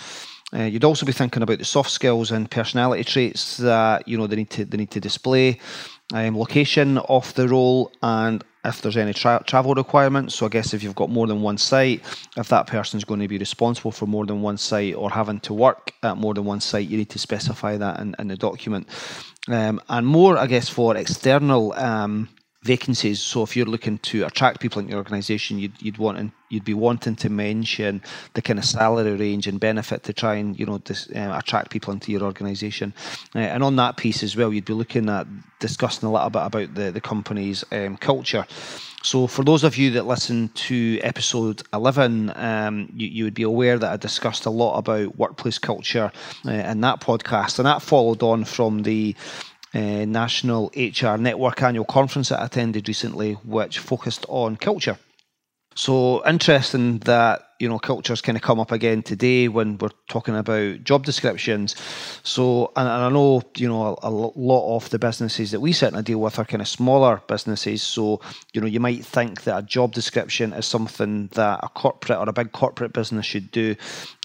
Uh, 0.53 0.63
you'd 0.63 0.83
also 0.83 1.05
be 1.05 1.11
thinking 1.11 1.43
about 1.43 1.59
the 1.59 1.65
soft 1.65 1.89
skills 1.89 2.31
and 2.31 2.51
personality 2.51 3.03
traits 3.03 3.57
that 3.57 4.07
you 4.07 4.17
know 4.17 4.27
they 4.27 4.35
need 4.35 4.49
to 4.49 4.65
they 4.65 4.77
need 4.77 4.91
to 4.91 4.99
display, 4.99 5.57
um, 6.13 6.37
location 6.37 6.97
of 6.97 7.33
the 7.35 7.47
role, 7.47 7.91
and 8.01 8.43
if 8.63 8.81
there's 8.81 8.97
any 8.97 9.13
tra- 9.13 9.43
travel 9.47 9.73
requirements. 9.73 10.35
So 10.35 10.45
I 10.45 10.49
guess 10.49 10.73
if 10.73 10.83
you've 10.83 10.95
got 10.95 11.09
more 11.09 11.27
than 11.27 11.41
one 11.41 11.57
site, 11.57 12.03
if 12.37 12.49
that 12.49 12.67
person's 12.67 13.03
going 13.03 13.19
to 13.21 13.27
be 13.27 13.37
responsible 13.37 13.91
for 13.91 14.05
more 14.05 14.25
than 14.25 14.41
one 14.41 14.57
site 14.57 14.95
or 14.95 15.09
having 15.09 15.39
to 15.41 15.53
work 15.53 15.93
at 16.03 16.17
more 16.17 16.33
than 16.33 16.45
one 16.45 16.61
site, 16.61 16.87
you 16.87 16.97
need 16.97 17.09
to 17.09 17.19
specify 17.19 17.77
that 17.77 17.99
in, 17.99 18.15
in 18.19 18.27
the 18.27 18.37
document. 18.37 18.87
Um, 19.47 19.81
and 19.89 20.05
more, 20.05 20.37
I 20.37 20.47
guess, 20.47 20.69
for 20.69 20.95
external 20.95 21.73
um, 21.73 22.29
vacancies. 22.63 23.19
So 23.19 23.41
if 23.41 23.55
you're 23.55 23.65
looking 23.65 23.97
to 23.99 24.23
attract 24.25 24.59
people 24.59 24.81
in 24.81 24.87
your 24.87 24.97
organisation, 24.97 25.57
you'd, 25.57 25.81
you'd 25.81 25.97
want 25.97 26.19
and 26.19 26.31
you'd 26.49 26.65
be 26.65 26.73
wanting 26.73 27.15
to 27.15 27.29
mention 27.29 28.01
the 28.33 28.41
kind 28.41 28.59
of 28.59 28.65
salary 28.65 29.15
range 29.15 29.47
and 29.47 29.59
benefit 29.59 30.03
to 30.03 30.13
try 30.13 30.35
and 30.35 30.59
you 30.59 30.65
know 30.65 30.77
dis, 30.79 31.09
uh, 31.15 31.35
attract 31.37 31.71
people 31.71 31.91
into 31.93 32.11
your 32.11 32.21
organisation. 32.23 32.93
Uh, 33.35 33.39
and 33.39 33.63
on 33.63 33.75
that 33.77 33.97
piece 33.97 34.21
as 34.21 34.35
well, 34.35 34.53
you'd 34.53 34.65
be 34.65 34.73
looking 34.73 35.09
at 35.09 35.25
discussing 35.59 36.07
a 36.07 36.11
little 36.11 36.29
bit 36.29 36.45
about 36.45 36.75
the 36.75 36.91
the 36.91 37.01
company's 37.01 37.63
um, 37.71 37.97
culture. 37.97 38.45
So, 39.03 39.25
for 39.25 39.43
those 39.43 39.63
of 39.63 39.77
you 39.77 39.89
that 39.91 40.05
listened 40.05 40.53
to 40.53 40.99
episode 41.01 41.63
11, 41.73 42.31
um, 42.35 42.87
you, 42.93 43.07
you, 43.07 43.23
would 43.23 43.33
be 43.33 43.41
aware 43.41 43.79
that 43.79 43.91
I 43.91 43.97
discussed 43.97 44.45
a 44.45 44.51
lot 44.51 44.77
about 44.77 45.17
workplace 45.17 45.57
culture 45.57 46.11
uh, 46.45 46.51
in 46.51 46.81
that 46.81 47.01
podcast, 47.01 47.57
and 47.57 47.65
that 47.65 47.81
followed 47.81 48.21
on 48.21 48.45
from 48.45 48.83
the 48.83 49.15
uh, 49.73 49.79
National 50.05 50.71
HR 50.75 51.17
Network 51.17 51.61
annual 51.61 51.85
conference 51.85 52.29
that 52.29 52.39
I 52.39 52.45
attended 52.45 52.87
recently, 52.87 53.33
which 53.33 53.79
focused 53.79 54.25
on 54.27 54.57
culture. 54.57 54.97
So 55.75 56.27
interesting 56.27 56.99
that 56.99 57.50
you 57.61 57.69
know 57.69 57.79
cultures 57.79 58.21
kind 58.21 58.35
of 58.35 58.41
come 58.41 58.59
up 58.59 58.71
again 58.71 59.03
today 59.03 59.47
when 59.47 59.77
we're 59.77 59.89
talking 60.09 60.35
about 60.35 60.83
job 60.83 61.05
descriptions. 61.05 61.75
So 62.23 62.71
and, 62.75 62.89
and 62.89 63.03
I 63.03 63.09
know 63.09 63.43
you 63.55 63.69
know 63.69 63.99
a, 64.01 64.07
a, 64.07 64.09
lot 64.09 64.75
of 64.75 64.89
the 64.89 64.97
businesses 64.97 65.51
that 65.51 65.59
we 65.59 65.71
certainly 65.71 66.03
deal 66.03 66.19
with 66.19 66.39
are 66.39 66.45
kind 66.45 66.61
of 66.61 66.67
smaller 66.67 67.21
businesses. 67.27 67.83
So 67.83 68.19
you 68.53 68.61
know 68.61 68.67
you 68.67 68.79
might 68.79 69.05
think 69.05 69.43
that 69.43 69.57
a 69.57 69.61
job 69.61 69.93
description 69.93 70.53
is 70.53 70.65
something 70.65 71.27
that 71.33 71.59
a 71.61 71.69
corporate 71.69 72.17
or 72.17 72.27
a 72.27 72.33
big 72.33 72.51
corporate 72.51 72.93
business 72.93 73.27
should 73.27 73.51
do, 73.51 73.75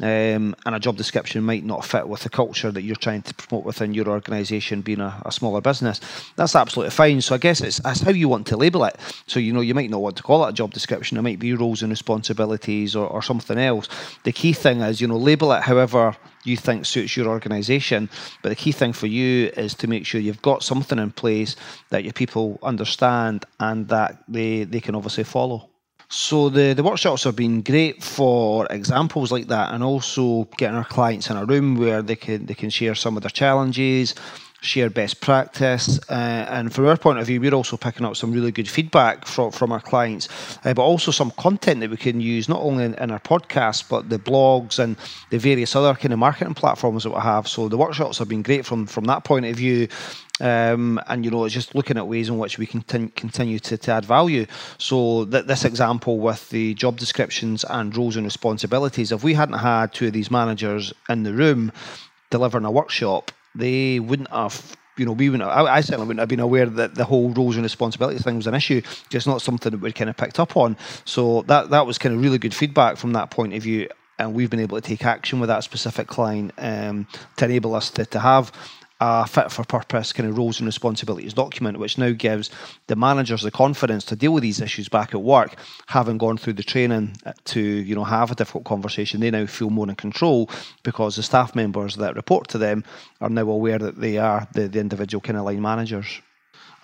um, 0.02 0.56
and 0.64 0.74
a 0.74 0.80
job 0.80 0.96
description 0.96 1.44
might 1.44 1.64
not 1.64 1.84
fit 1.84 2.08
with 2.08 2.22
the 2.22 2.30
culture 2.30 2.70
that 2.70 2.82
you're 2.82 2.96
trying 2.96 3.22
to 3.22 3.34
promote 3.34 3.66
within 3.66 3.92
your 3.92 4.08
organisation, 4.08 4.80
being 4.80 5.00
a, 5.00 5.20
a 5.26 5.30
smaller 5.30 5.60
business. 5.60 6.00
That's 6.36 6.56
absolutely 6.56 6.90
fine. 6.90 7.20
So 7.20 7.34
I 7.34 7.38
guess 7.38 7.60
it's, 7.60 7.80
it's 7.84 8.00
how 8.00 8.12
you 8.12 8.30
want 8.30 8.46
to 8.46 8.56
label 8.56 8.84
it. 8.84 8.96
So 9.26 9.40
you 9.40 9.52
know 9.52 9.60
you 9.60 9.74
might 9.74 9.90
not 9.90 10.00
want 10.00 10.16
to 10.16 10.22
call 10.22 10.46
it 10.46 10.50
a 10.50 10.54
job 10.54 10.72
description. 10.72 11.18
It 11.18 11.22
might 11.22 11.38
be 11.38 11.52
roles 11.52 11.82
and 11.82 11.90
responsibilities 11.90 12.96
or, 12.96 13.06
or 13.06 13.22
something 13.26 13.58
else. 13.58 13.88
The 14.24 14.32
key 14.32 14.52
thing 14.52 14.80
is, 14.80 15.00
you 15.00 15.08
know, 15.08 15.18
label 15.18 15.52
it 15.52 15.62
however 15.62 16.16
you 16.44 16.56
think 16.56 16.86
suits 16.86 17.16
your 17.16 17.28
organisation. 17.28 18.08
But 18.42 18.50
the 18.50 18.56
key 18.56 18.72
thing 18.72 18.92
for 18.92 19.06
you 19.06 19.50
is 19.56 19.74
to 19.74 19.88
make 19.88 20.06
sure 20.06 20.20
you've 20.20 20.42
got 20.42 20.62
something 20.62 20.98
in 20.98 21.10
place 21.10 21.56
that 21.90 22.04
your 22.04 22.12
people 22.12 22.58
understand 22.62 23.44
and 23.60 23.88
that 23.88 24.22
they, 24.28 24.64
they 24.64 24.80
can 24.80 24.94
obviously 24.94 25.24
follow. 25.24 25.68
So 26.08 26.48
the, 26.50 26.72
the 26.72 26.84
workshops 26.84 27.24
have 27.24 27.34
been 27.34 27.62
great 27.62 28.02
for 28.02 28.66
examples 28.70 29.32
like 29.32 29.48
that 29.48 29.74
and 29.74 29.82
also 29.82 30.44
getting 30.56 30.76
our 30.76 30.84
clients 30.84 31.30
in 31.30 31.36
a 31.36 31.44
room 31.44 31.76
where 31.76 32.00
they 32.00 32.14
can 32.14 32.46
they 32.46 32.54
can 32.54 32.70
share 32.70 32.94
some 32.94 33.16
of 33.16 33.24
their 33.24 33.30
challenges, 33.30 34.14
share 34.60 34.90
best 34.90 35.20
practice. 35.20 35.98
Uh, 36.08 36.46
and 36.48 36.72
from 36.72 36.86
our 36.86 36.96
point 36.96 37.18
of 37.18 37.26
view, 37.26 37.40
we're 37.40 37.54
also 37.54 37.76
picking 37.76 38.06
up 38.06 38.16
some 38.16 38.32
really 38.32 38.52
good 38.52 38.68
feedback 38.68 39.26
from, 39.26 39.50
from 39.50 39.72
our 39.72 39.80
clients, 39.80 40.28
uh, 40.64 40.74
but 40.74 40.82
also 40.82 41.10
some 41.10 41.30
content 41.32 41.80
that 41.80 41.90
we 41.90 41.96
can 41.96 42.20
use 42.20 42.48
not 42.48 42.60
only 42.60 42.84
in, 42.84 42.94
in, 42.94 43.10
our 43.10 43.20
podcast, 43.20 43.88
but 43.88 44.08
the 44.08 44.18
blogs 44.18 44.78
and 44.78 44.96
the 45.30 45.38
various 45.38 45.76
other 45.76 45.94
kind 45.94 46.12
of 46.12 46.18
marketing 46.18 46.54
platforms 46.54 47.04
that 47.04 47.10
we 47.10 47.20
have. 47.20 47.46
So 47.46 47.68
the 47.68 47.76
workshops 47.76 48.18
have 48.18 48.28
been 48.28 48.42
great 48.42 48.66
from, 48.66 48.86
from 48.86 49.04
that 49.04 49.24
point 49.24 49.46
of 49.46 49.56
view. 49.56 49.88
Um, 50.38 51.00
and 51.06 51.24
you 51.24 51.30
know, 51.30 51.44
it's 51.44 51.54
just 51.54 51.74
looking 51.74 51.96
at 51.96 52.06
ways 52.06 52.28
in 52.28 52.38
which 52.38 52.58
we 52.58 52.66
can 52.66 52.82
t- 52.82 53.10
continue 53.16 53.58
to, 53.60 53.78
to 53.78 53.92
add 53.92 54.04
value. 54.04 54.46
So 54.78 55.24
that 55.26 55.46
this 55.46 55.64
example 55.64 56.18
with 56.18 56.50
the 56.50 56.74
job 56.74 56.98
descriptions 56.98 57.64
and 57.64 57.96
roles 57.96 58.16
and 58.16 58.24
responsibilities, 58.24 59.12
if 59.12 59.24
we 59.24 59.34
hadn't 59.34 59.58
had 59.58 59.94
two 59.94 60.08
of 60.08 60.12
these 60.12 60.30
managers 60.30 60.92
in 61.08 61.22
the 61.22 61.32
room 61.32 61.72
delivering 62.30 62.64
a 62.64 62.70
workshop, 62.70 63.32
they 63.58 64.00
wouldn't 64.00 64.30
have 64.30 64.76
you 64.96 65.04
know, 65.04 65.12
we 65.12 65.28
wouldn't. 65.28 65.48
I, 65.48 65.76
I, 65.76 65.80
certainly 65.82 66.06
wouldn't 66.06 66.20
have 66.20 66.28
been 66.28 66.40
aware 66.40 66.66
that 66.66 66.94
the 66.94 67.04
whole 67.04 67.28
roles 67.30 67.56
and 67.56 67.62
responsibilities 67.62 68.22
thing 68.22 68.36
was 68.36 68.46
an 68.46 68.54
issue. 68.54 68.80
Just 69.10 69.26
not 69.26 69.42
something 69.42 69.70
that 69.70 69.80
we 69.80 69.92
kind 69.92 70.08
of 70.08 70.16
picked 70.16 70.40
up 70.40 70.56
on. 70.56 70.76
So 71.04 71.42
that 71.42 71.70
that 71.70 71.86
was 71.86 71.98
kind 71.98 72.14
of 72.14 72.22
really 72.22 72.38
good 72.38 72.54
feedback 72.54 72.96
from 72.96 73.12
that 73.12 73.30
point 73.30 73.52
of 73.52 73.62
view, 73.62 73.88
and 74.18 74.34
we've 74.34 74.48
been 74.48 74.60
able 74.60 74.80
to 74.80 74.86
take 74.86 75.04
action 75.04 75.38
with 75.38 75.48
that 75.48 75.64
specific 75.64 76.06
client 76.06 76.52
um, 76.56 77.06
to 77.36 77.44
enable 77.44 77.74
us 77.74 77.90
to, 77.90 78.06
to 78.06 78.20
have 78.20 78.52
a 79.00 79.26
fit 79.26 79.52
for 79.52 79.64
purpose 79.64 80.12
kind 80.12 80.28
of 80.28 80.36
roles 80.36 80.58
and 80.58 80.66
responsibilities 80.66 81.34
document, 81.34 81.78
which 81.78 81.98
now 81.98 82.12
gives 82.12 82.50
the 82.86 82.96
managers 82.96 83.42
the 83.42 83.50
confidence 83.50 84.04
to 84.06 84.16
deal 84.16 84.32
with 84.32 84.42
these 84.42 84.60
issues 84.60 84.88
back 84.88 85.14
at 85.14 85.22
work, 85.22 85.56
having 85.86 86.18
gone 86.18 86.38
through 86.38 86.54
the 86.54 86.62
training 86.62 87.16
uh, 87.26 87.32
to 87.44 87.60
you 87.60 87.94
know 87.94 88.04
have 88.04 88.30
a 88.30 88.34
difficult 88.34 88.64
conversation. 88.64 89.20
They 89.20 89.30
now 89.30 89.46
feel 89.46 89.70
more 89.70 89.88
in 89.88 89.94
control 89.96 90.50
because 90.82 91.16
the 91.16 91.22
staff 91.22 91.54
members 91.54 91.96
that 91.96 92.16
report 92.16 92.48
to 92.48 92.58
them 92.58 92.84
are 93.20 93.30
now 93.30 93.48
aware 93.48 93.78
that 93.78 94.00
they 94.00 94.18
are 94.18 94.48
the, 94.52 94.68
the 94.68 94.80
individual 94.80 95.20
kind 95.20 95.38
of 95.38 95.44
line 95.44 95.60
managers. 95.60 96.20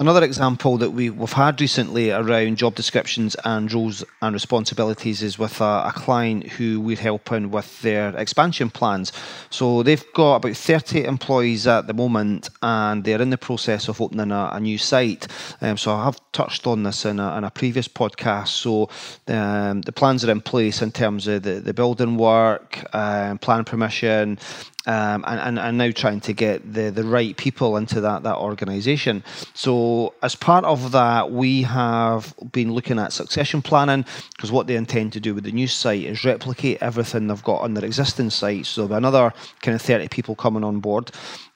Another 0.03 0.25
example 0.25 0.79
that 0.79 0.91
we, 0.91 1.15
have 1.17 1.33
had 1.35 1.61
recently 1.61 2.11
around 2.11 2.57
job 2.57 2.75
descriptions 2.75 3.37
and 3.45 3.73
roles 3.73 4.03
and 4.21 4.35
responsibilities 4.35 5.23
is 5.23 5.39
with 5.39 5.61
a, 5.61 5.85
a, 5.87 5.93
client 5.95 6.49
who 6.49 6.81
we're 6.81 6.97
helping 6.97 7.53
with 7.53 7.81
their 7.83 8.09
expansion 8.17 8.69
plans. 8.69 9.13
So 9.51 9.85
they've 9.85 10.05
got 10.13 10.39
about 10.39 10.57
30 10.57 11.05
employees 11.05 11.69
at 11.69 11.87
the 11.87 11.95
moment 11.95 12.51
and 12.63 13.05
they're 13.05 13.23
in 13.23 13.31
the 13.31 13.39
process 13.39 13.87
of 13.87 14.01
opening 14.01 14.33
a, 14.33 14.51
a 14.55 14.59
new 14.59 14.77
site. 14.77 15.29
Um, 15.61 15.77
so 15.77 15.93
I 15.93 16.03
have 16.03 16.19
touched 16.33 16.67
on 16.67 16.83
this 16.83 17.05
in 17.05 17.21
a, 17.21 17.39
in 17.39 17.45
a 17.45 17.51
previous 17.53 17.87
podcast. 17.87 18.49
So 18.49 18.91
um, 19.29 19.83
the 19.83 19.93
plans 19.93 20.25
are 20.25 20.33
in 20.33 20.41
place 20.41 20.83
in 20.83 20.91
terms 20.91 21.29
of 21.29 21.45
the, 21.45 21.61
the 21.61 21.75
building 21.75 22.17
work, 22.17 22.93
um, 22.93 23.39
plan 23.39 23.63
permission, 23.63 24.41
um, 24.87 25.25
and, 25.27 25.41
and, 25.41 25.59
and 25.59 25.79
now 25.79 25.91
trying 25.91 26.21
to 26.21 26.33
get 26.33 26.73
the, 26.73 26.91
the 26.91 27.05
right 27.05 27.37
people 27.37 27.77
into 27.77 28.01
that, 28.01 28.23
that 28.25 28.37
organisation. 28.37 29.23
So, 29.55 30.15
as 30.23 30.35
part 30.35 30.65
of 30.65 30.93
that, 30.93 31.31
we 31.31 31.63
have 31.63 32.35
been 32.53 32.73
looking 32.73 32.99
at 32.99 33.13
succession 33.13 33.63
planning 33.63 34.05
because 34.37 34.51
what 34.51 34.67
they 34.67 34.77
intend 34.77 35.13
to 35.13 35.21
do 35.21 35.35
with 35.35 35.45
the 35.45 35.53
new 35.53 35.69
site 35.69 36.05
is 36.05 36.25
replicate 36.25 36.79
everything 36.81 37.29
they've 37.29 37.45
got 37.45 37.61
on 37.61 37.75
their 37.75 37.85
existing 37.85 38.31
site. 38.31 38.67
So, 38.67 38.93
another 38.93 39.33
kind 39.61 39.75
of 39.75 39.83
30 39.83 40.09
people 40.09 40.35
coming 40.35 40.65
on 40.65 40.81
board. 40.81 41.11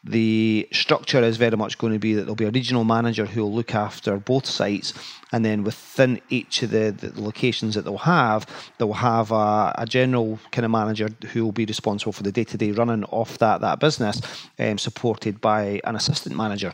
The 0.08 0.68
structure 0.72 1.20
is 1.20 1.36
very 1.36 1.56
much 1.56 1.78
going 1.78 1.92
to 1.92 1.98
be 1.98 2.14
that 2.14 2.22
there'll 2.22 2.36
be 2.36 2.44
a 2.44 2.50
regional 2.50 2.84
manager 2.84 3.26
who 3.26 3.42
will 3.42 3.52
look 3.52 3.74
after 3.74 4.16
both 4.18 4.46
sites, 4.46 4.94
and 5.32 5.44
then 5.44 5.64
within 5.64 6.20
each 6.30 6.62
of 6.62 6.70
the, 6.70 6.92
the 6.96 7.20
locations 7.20 7.74
that 7.74 7.82
they'll 7.82 7.98
have, 7.98 8.46
they'll 8.78 8.92
have 8.92 9.32
a, 9.32 9.74
a, 9.76 9.84
general 9.84 10.38
kind 10.52 10.64
of 10.64 10.70
manager 10.70 11.08
who 11.32 11.44
will 11.44 11.52
be 11.52 11.64
responsible 11.64 12.12
for 12.12 12.22
the 12.22 12.30
day 12.30 12.44
to 12.44 12.56
day 12.56 12.70
running 12.70 13.02
of 13.04 13.36
that, 13.38 13.60
that 13.62 13.80
business, 13.80 14.20
um, 14.60 14.78
supported 14.78 15.40
by 15.40 15.80
an 15.82 15.96
assistant 15.96 16.36
manager. 16.36 16.72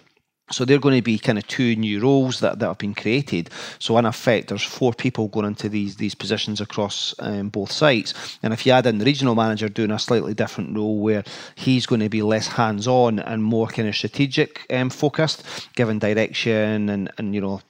So 0.52 0.64
they're 0.64 0.78
going 0.78 0.96
to 0.96 1.02
be 1.02 1.18
kind 1.18 1.38
of 1.38 1.46
two 1.46 1.76
new 1.76 2.00
roles 2.00 2.40
that, 2.40 2.58
that 2.58 2.66
have 2.66 2.78
been 2.78 2.94
created. 2.94 3.50
So 3.78 3.98
in 3.98 4.04
effect, 4.04 4.48
there's 4.48 4.62
four 4.62 4.92
people 4.92 5.28
going 5.28 5.46
into 5.46 5.68
these 5.68 5.96
these 5.96 6.14
positions 6.14 6.60
across 6.60 7.14
um, 7.18 7.48
both 7.48 7.72
sites. 7.72 8.38
And 8.42 8.52
if 8.52 8.66
you 8.66 8.72
add 8.72 8.86
in 8.86 8.98
the 8.98 9.04
regional 9.04 9.34
manager 9.34 9.68
doing 9.68 9.90
a 9.90 9.98
slightly 9.98 10.34
different 10.34 10.76
role, 10.76 10.98
where 10.98 11.24
he's 11.54 11.86
going 11.86 12.00
to 12.00 12.08
be 12.08 12.22
less 12.22 12.46
hands-on 12.46 13.18
and 13.18 13.42
more 13.42 13.68
kind 13.68 13.88
of 13.88 13.96
strategic 13.96 14.66
um, 14.70 14.90
focused, 14.90 15.44
giving 15.74 15.98
direction 15.98 16.88
and 16.88 17.10
and 17.18 17.34
you 17.34 17.40
know 17.40 17.60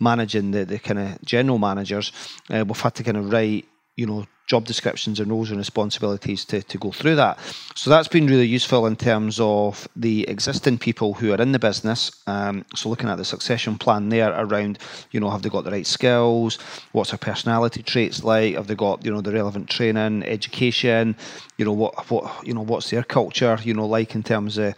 managing 0.00 0.50
the 0.50 0.64
the 0.64 0.78
kind 0.78 0.98
of 0.98 1.22
general 1.24 1.58
managers, 1.58 2.12
uh, 2.50 2.64
we've 2.66 2.80
had 2.80 2.94
to 2.94 3.02
kind 3.02 3.16
of 3.16 3.32
write 3.32 3.66
you 3.96 4.06
know 4.06 4.26
job 4.46 4.64
descriptions 4.64 5.18
and 5.18 5.30
roles 5.30 5.50
and 5.50 5.58
responsibilities 5.58 6.44
to, 6.44 6.62
to 6.62 6.78
go 6.78 6.92
through 6.92 7.16
that. 7.16 7.38
So 7.74 7.90
that's 7.90 8.08
been 8.08 8.26
really 8.26 8.46
useful 8.46 8.86
in 8.86 8.96
terms 8.96 9.40
of 9.40 9.88
the 9.96 10.28
existing 10.28 10.78
people 10.78 11.14
who 11.14 11.32
are 11.32 11.42
in 11.42 11.52
the 11.52 11.58
business. 11.58 12.22
Um, 12.26 12.64
so 12.74 12.88
looking 12.88 13.08
at 13.08 13.16
the 13.16 13.24
succession 13.24 13.76
plan 13.76 14.08
there 14.08 14.32
around, 14.32 14.78
you 15.10 15.20
know, 15.20 15.30
have 15.30 15.42
they 15.42 15.48
got 15.48 15.64
the 15.64 15.72
right 15.72 15.86
skills? 15.86 16.58
What's 16.92 17.10
their 17.10 17.18
personality 17.18 17.82
traits 17.82 18.22
like? 18.22 18.54
Have 18.54 18.68
they 18.68 18.76
got, 18.76 19.04
you 19.04 19.12
know, 19.12 19.20
the 19.20 19.32
relevant 19.32 19.68
training, 19.68 20.22
education? 20.22 21.16
You 21.56 21.64
know, 21.64 21.72
what 21.72 22.08
what 22.10 22.46
you 22.46 22.54
know, 22.54 22.62
what's 22.62 22.90
their 22.90 23.02
culture, 23.02 23.58
you 23.62 23.74
know, 23.74 23.86
like 23.86 24.14
in 24.14 24.22
terms 24.22 24.58
of 24.58 24.74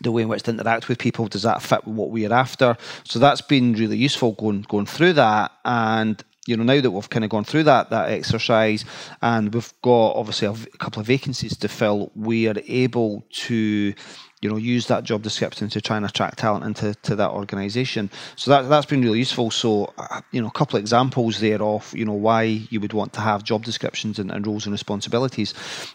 the 0.00 0.10
way 0.10 0.22
in 0.22 0.28
which 0.28 0.42
to 0.42 0.50
interact 0.50 0.88
with 0.88 0.98
people 0.98 1.28
does 1.28 1.42
that 1.42 1.62
fit 1.62 1.86
with 1.86 1.94
what 1.94 2.10
we're 2.10 2.32
after 2.32 2.76
so 3.04 3.20
that's 3.20 3.40
been 3.40 3.72
really 3.74 3.96
useful 3.96 4.32
going 4.32 4.62
going 4.62 4.86
through 4.86 5.12
that 5.12 5.52
and 5.64 6.24
you 6.46 6.56
know, 6.56 6.64
now 6.64 6.80
that 6.80 6.90
we've 6.90 7.10
kind 7.10 7.24
of 7.24 7.30
gone 7.30 7.44
through 7.44 7.64
that 7.64 7.90
that 7.90 8.10
exercise 8.10 8.84
and 9.20 9.54
we've 9.54 9.72
got 9.82 10.12
obviously 10.12 10.48
a 10.48 10.78
couple 10.78 11.00
of 11.00 11.06
vacancies 11.06 11.56
to 11.58 11.68
fill, 11.68 12.10
we 12.16 12.48
are 12.48 12.56
able 12.66 13.24
to 13.30 13.94
you 14.40 14.50
know 14.50 14.56
use 14.56 14.88
that 14.88 15.04
job 15.04 15.22
description 15.22 15.68
to 15.68 15.80
try 15.80 15.96
and 15.96 16.04
attract 16.04 16.38
talent 16.38 16.64
into 16.64 16.94
to 17.02 17.14
that 17.14 17.30
organization 17.30 18.10
so 18.34 18.50
that 18.50 18.68
that's 18.68 18.86
been 18.86 19.00
really 19.00 19.20
useful. 19.20 19.52
So 19.52 19.92
uh, 19.96 20.20
you 20.32 20.42
know 20.42 20.48
a 20.48 20.52
couple 20.52 20.76
of 20.76 20.80
examples 20.80 21.38
there 21.38 21.62
of 21.62 21.94
you 21.96 22.04
know 22.04 22.12
why 22.12 22.42
you 22.42 22.80
would 22.80 22.92
want 22.92 23.12
to 23.12 23.20
have 23.20 23.44
job 23.44 23.64
descriptions 23.64 24.18
and, 24.18 24.32
and 24.32 24.44
roles 24.44 24.66
and 24.66 24.72
responsibilities. 24.72 25.54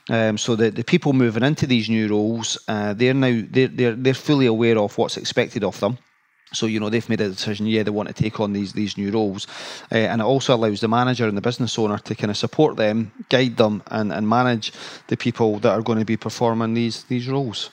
Um, 0.09 0.37
so 0.37 0.55
the, 0.55 0.71
the 0.71 0.85
people 0.85 1.11
moving 1.11 1.43
into 1.43 1.67
these 1.67 1.89
new 1.89 2.07
roles 2.07 2.57
uh, 2.69 2.93
they're 2.93 3.13
now 3.13 3.43
they're, 3.49 3.67
they're 3.67 3.95
they're 3.95 4.13
fully 4.13 4.45
aware 4.45 4.77
of 4.79 4.97
what's 4.97 5.17
expected 5.17 5.65
of 5.65 5.77
them 5.81 5.97
so 6.53 6.65
you 6.65 6.79
know 6.79 6.89
they've 6.89 7.09
made 7.09 7.21
a 7.21 7.29
decision. 7.29 7.67
Yeah, 7.67 7.83
they 7.83 7.91
want 7.91 8.07
to 8.07 8.13
take 8.13 8.39
on 8.39 8.53
these 8.53 8.73
these 8.73 8.97
new 8.97 9.11
roles, 9.11 9.47
uh, 9.91 9.95
and 9.95 10.21
it 10.21 10.25
also 10.25 10.55
allows 10.55 10.79
the 10.79 10.87
manager 10.87 11.27
and 11.27 11.37
the 11.37 11.41
business 11.41 11.77
owner 11.77 11.97
to 11.97 12.15
kind 12.15 12.31
of 12.31 12.37
support 12.37 12.77
them, 12.77 13.11
guide 13.29 13.57
them, 13.57 13.83
and, 13.87 14.11
and 14.11 14.27
manage 14.27 14.71
the 15.07 15.17
people 15.17 15.59
that 15.59 15.71
are 15.71 15.81
going 15.81 15.99
to 15.99 16.05
be 16.05 16.17
performing 16.17 16.73
these 16.73 17.03
these 17.03 17.27
roles. 17.27 17.69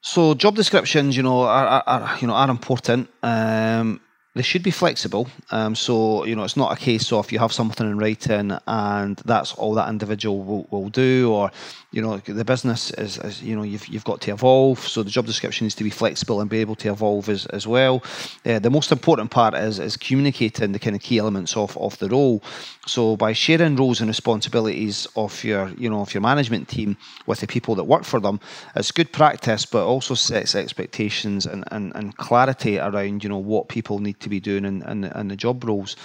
So 0.00 0.34
job 0.34 0.54
descriptions, 0.54 1.16
you 1.16 1.22
know, 1.22 1.42
are, 1.42 1.66
are, 1.66 1.82
are 1.86 2.18
you 2.20 2.28
know 2.28 2.34
are 2.34 2.50
important. 2.50 3.08
Um, 3.22 4.00
they 4.38 4.42
should 4.42 4.62
be 4.62 4.70
flexible. 4.70 5.26
Um, 5.50 5.74
so 5.74 6.24
you 6.24 6.36
know, 6.36 6.44
it's 6.44 6.56
not 6.56 6.72
a 6.72 6.76
case 6.76 7.12
of 7.12 7.32
you 7.32 7.40
have 7.40 7.52
something 7.52 7.90
in 7.90 7.98
writing 7.98 8.56
and 8.68 9.16
that's 9.24 9.52
all 9.54 9.74
that 9.74 9.88
individual 9.88 10.44
will, 10.44 10.66
will 10.70 10.88
do, 10.90 11.32
or 11.32 11.50
you 11.90 12.02
know, 12.02 12.18
the 12.18 12.44
business 12.44 12.90
is, 12.92 13.16
is, 13.18 13.42
you 13.42 13.56
know 13.56 13.62
you've 13.62 13.88
you've 13.88 14.04
got 14.04 14.20
to 14.20 14.30
evolve. 14.30 14.78
So 14.78 15.02
the 15.02 15.10
job 15.10 15.24
description 15.24 15.64
needs 15.64 15.74
to 15.76 15.84
be 15.84 15.90
flexible 15.90 16.40
and 16.40 16.50
be 16.50 16.58
able 16.58 16.76
to 16.76 16.90
evolve 16.90 17.28
as, 17.30 17.46
as 17.46 17.66
well. 17.66 18.02
Uh, 18.44 18.58
the 18.58 18.70
most 18.70 18.92
important 18.92 19.30
part 19.30 19.54
is 19.54 19.78
is 19.78 19.96
communicating 19.96 20.72
the 20.72 20.78
kind 20.78 20.94
of 20.94 21.02
key 21.02 21.18
elements 21.18 21.56
of, 21.56 21.76
of 21.78 21.98
the 21.98 22.08
role. 22.08 22.42
So 22.86 23.16
by 23.16 23.32
sharing 23.32 23.76
roles 23.76 24.00
and 24.00 24.08
responsibilities 24.08 25.06
of 25.16 25.42
your 25.42 25.70
you 25.78 25.88
know 25.88 26.02
of 26.02 26.12
your 26.12 26.20
management 26.20 26.68
team 26.68 26.96
with 27.26 27.40
the 27.40 27.46
people 27.46 27.74
that 27.76 27.84
work 27.84 28.04
for 28.04 28.20
them, 28.20 28.38
it's 28.76 28.92
good 28.92 29.10
practice, 29.10 29.64
but 29.64 29.84
also 29.84 30.14
sets 30.14 30.54
expectations 30.54 31.46
and, 31.46 31.64
and, 31.72 31.92
and 31.94 32.16
clarity 32.18 32.78
around 32.78 33.24
you 33.24 33.30
know 33.30 33.38
what 33.38 33.68
people 33.68 33.98
need 33.98 34.20
to 34.20 34.27
to 34.28 34.30
be 34.30 34.40
doing 34.40 34.64
in, 34.64 34.82
in, 34.82 35.04
in 35.04 35.28
the 35.28 35.36
job 35.36 35.64
roles. 35.64 35.96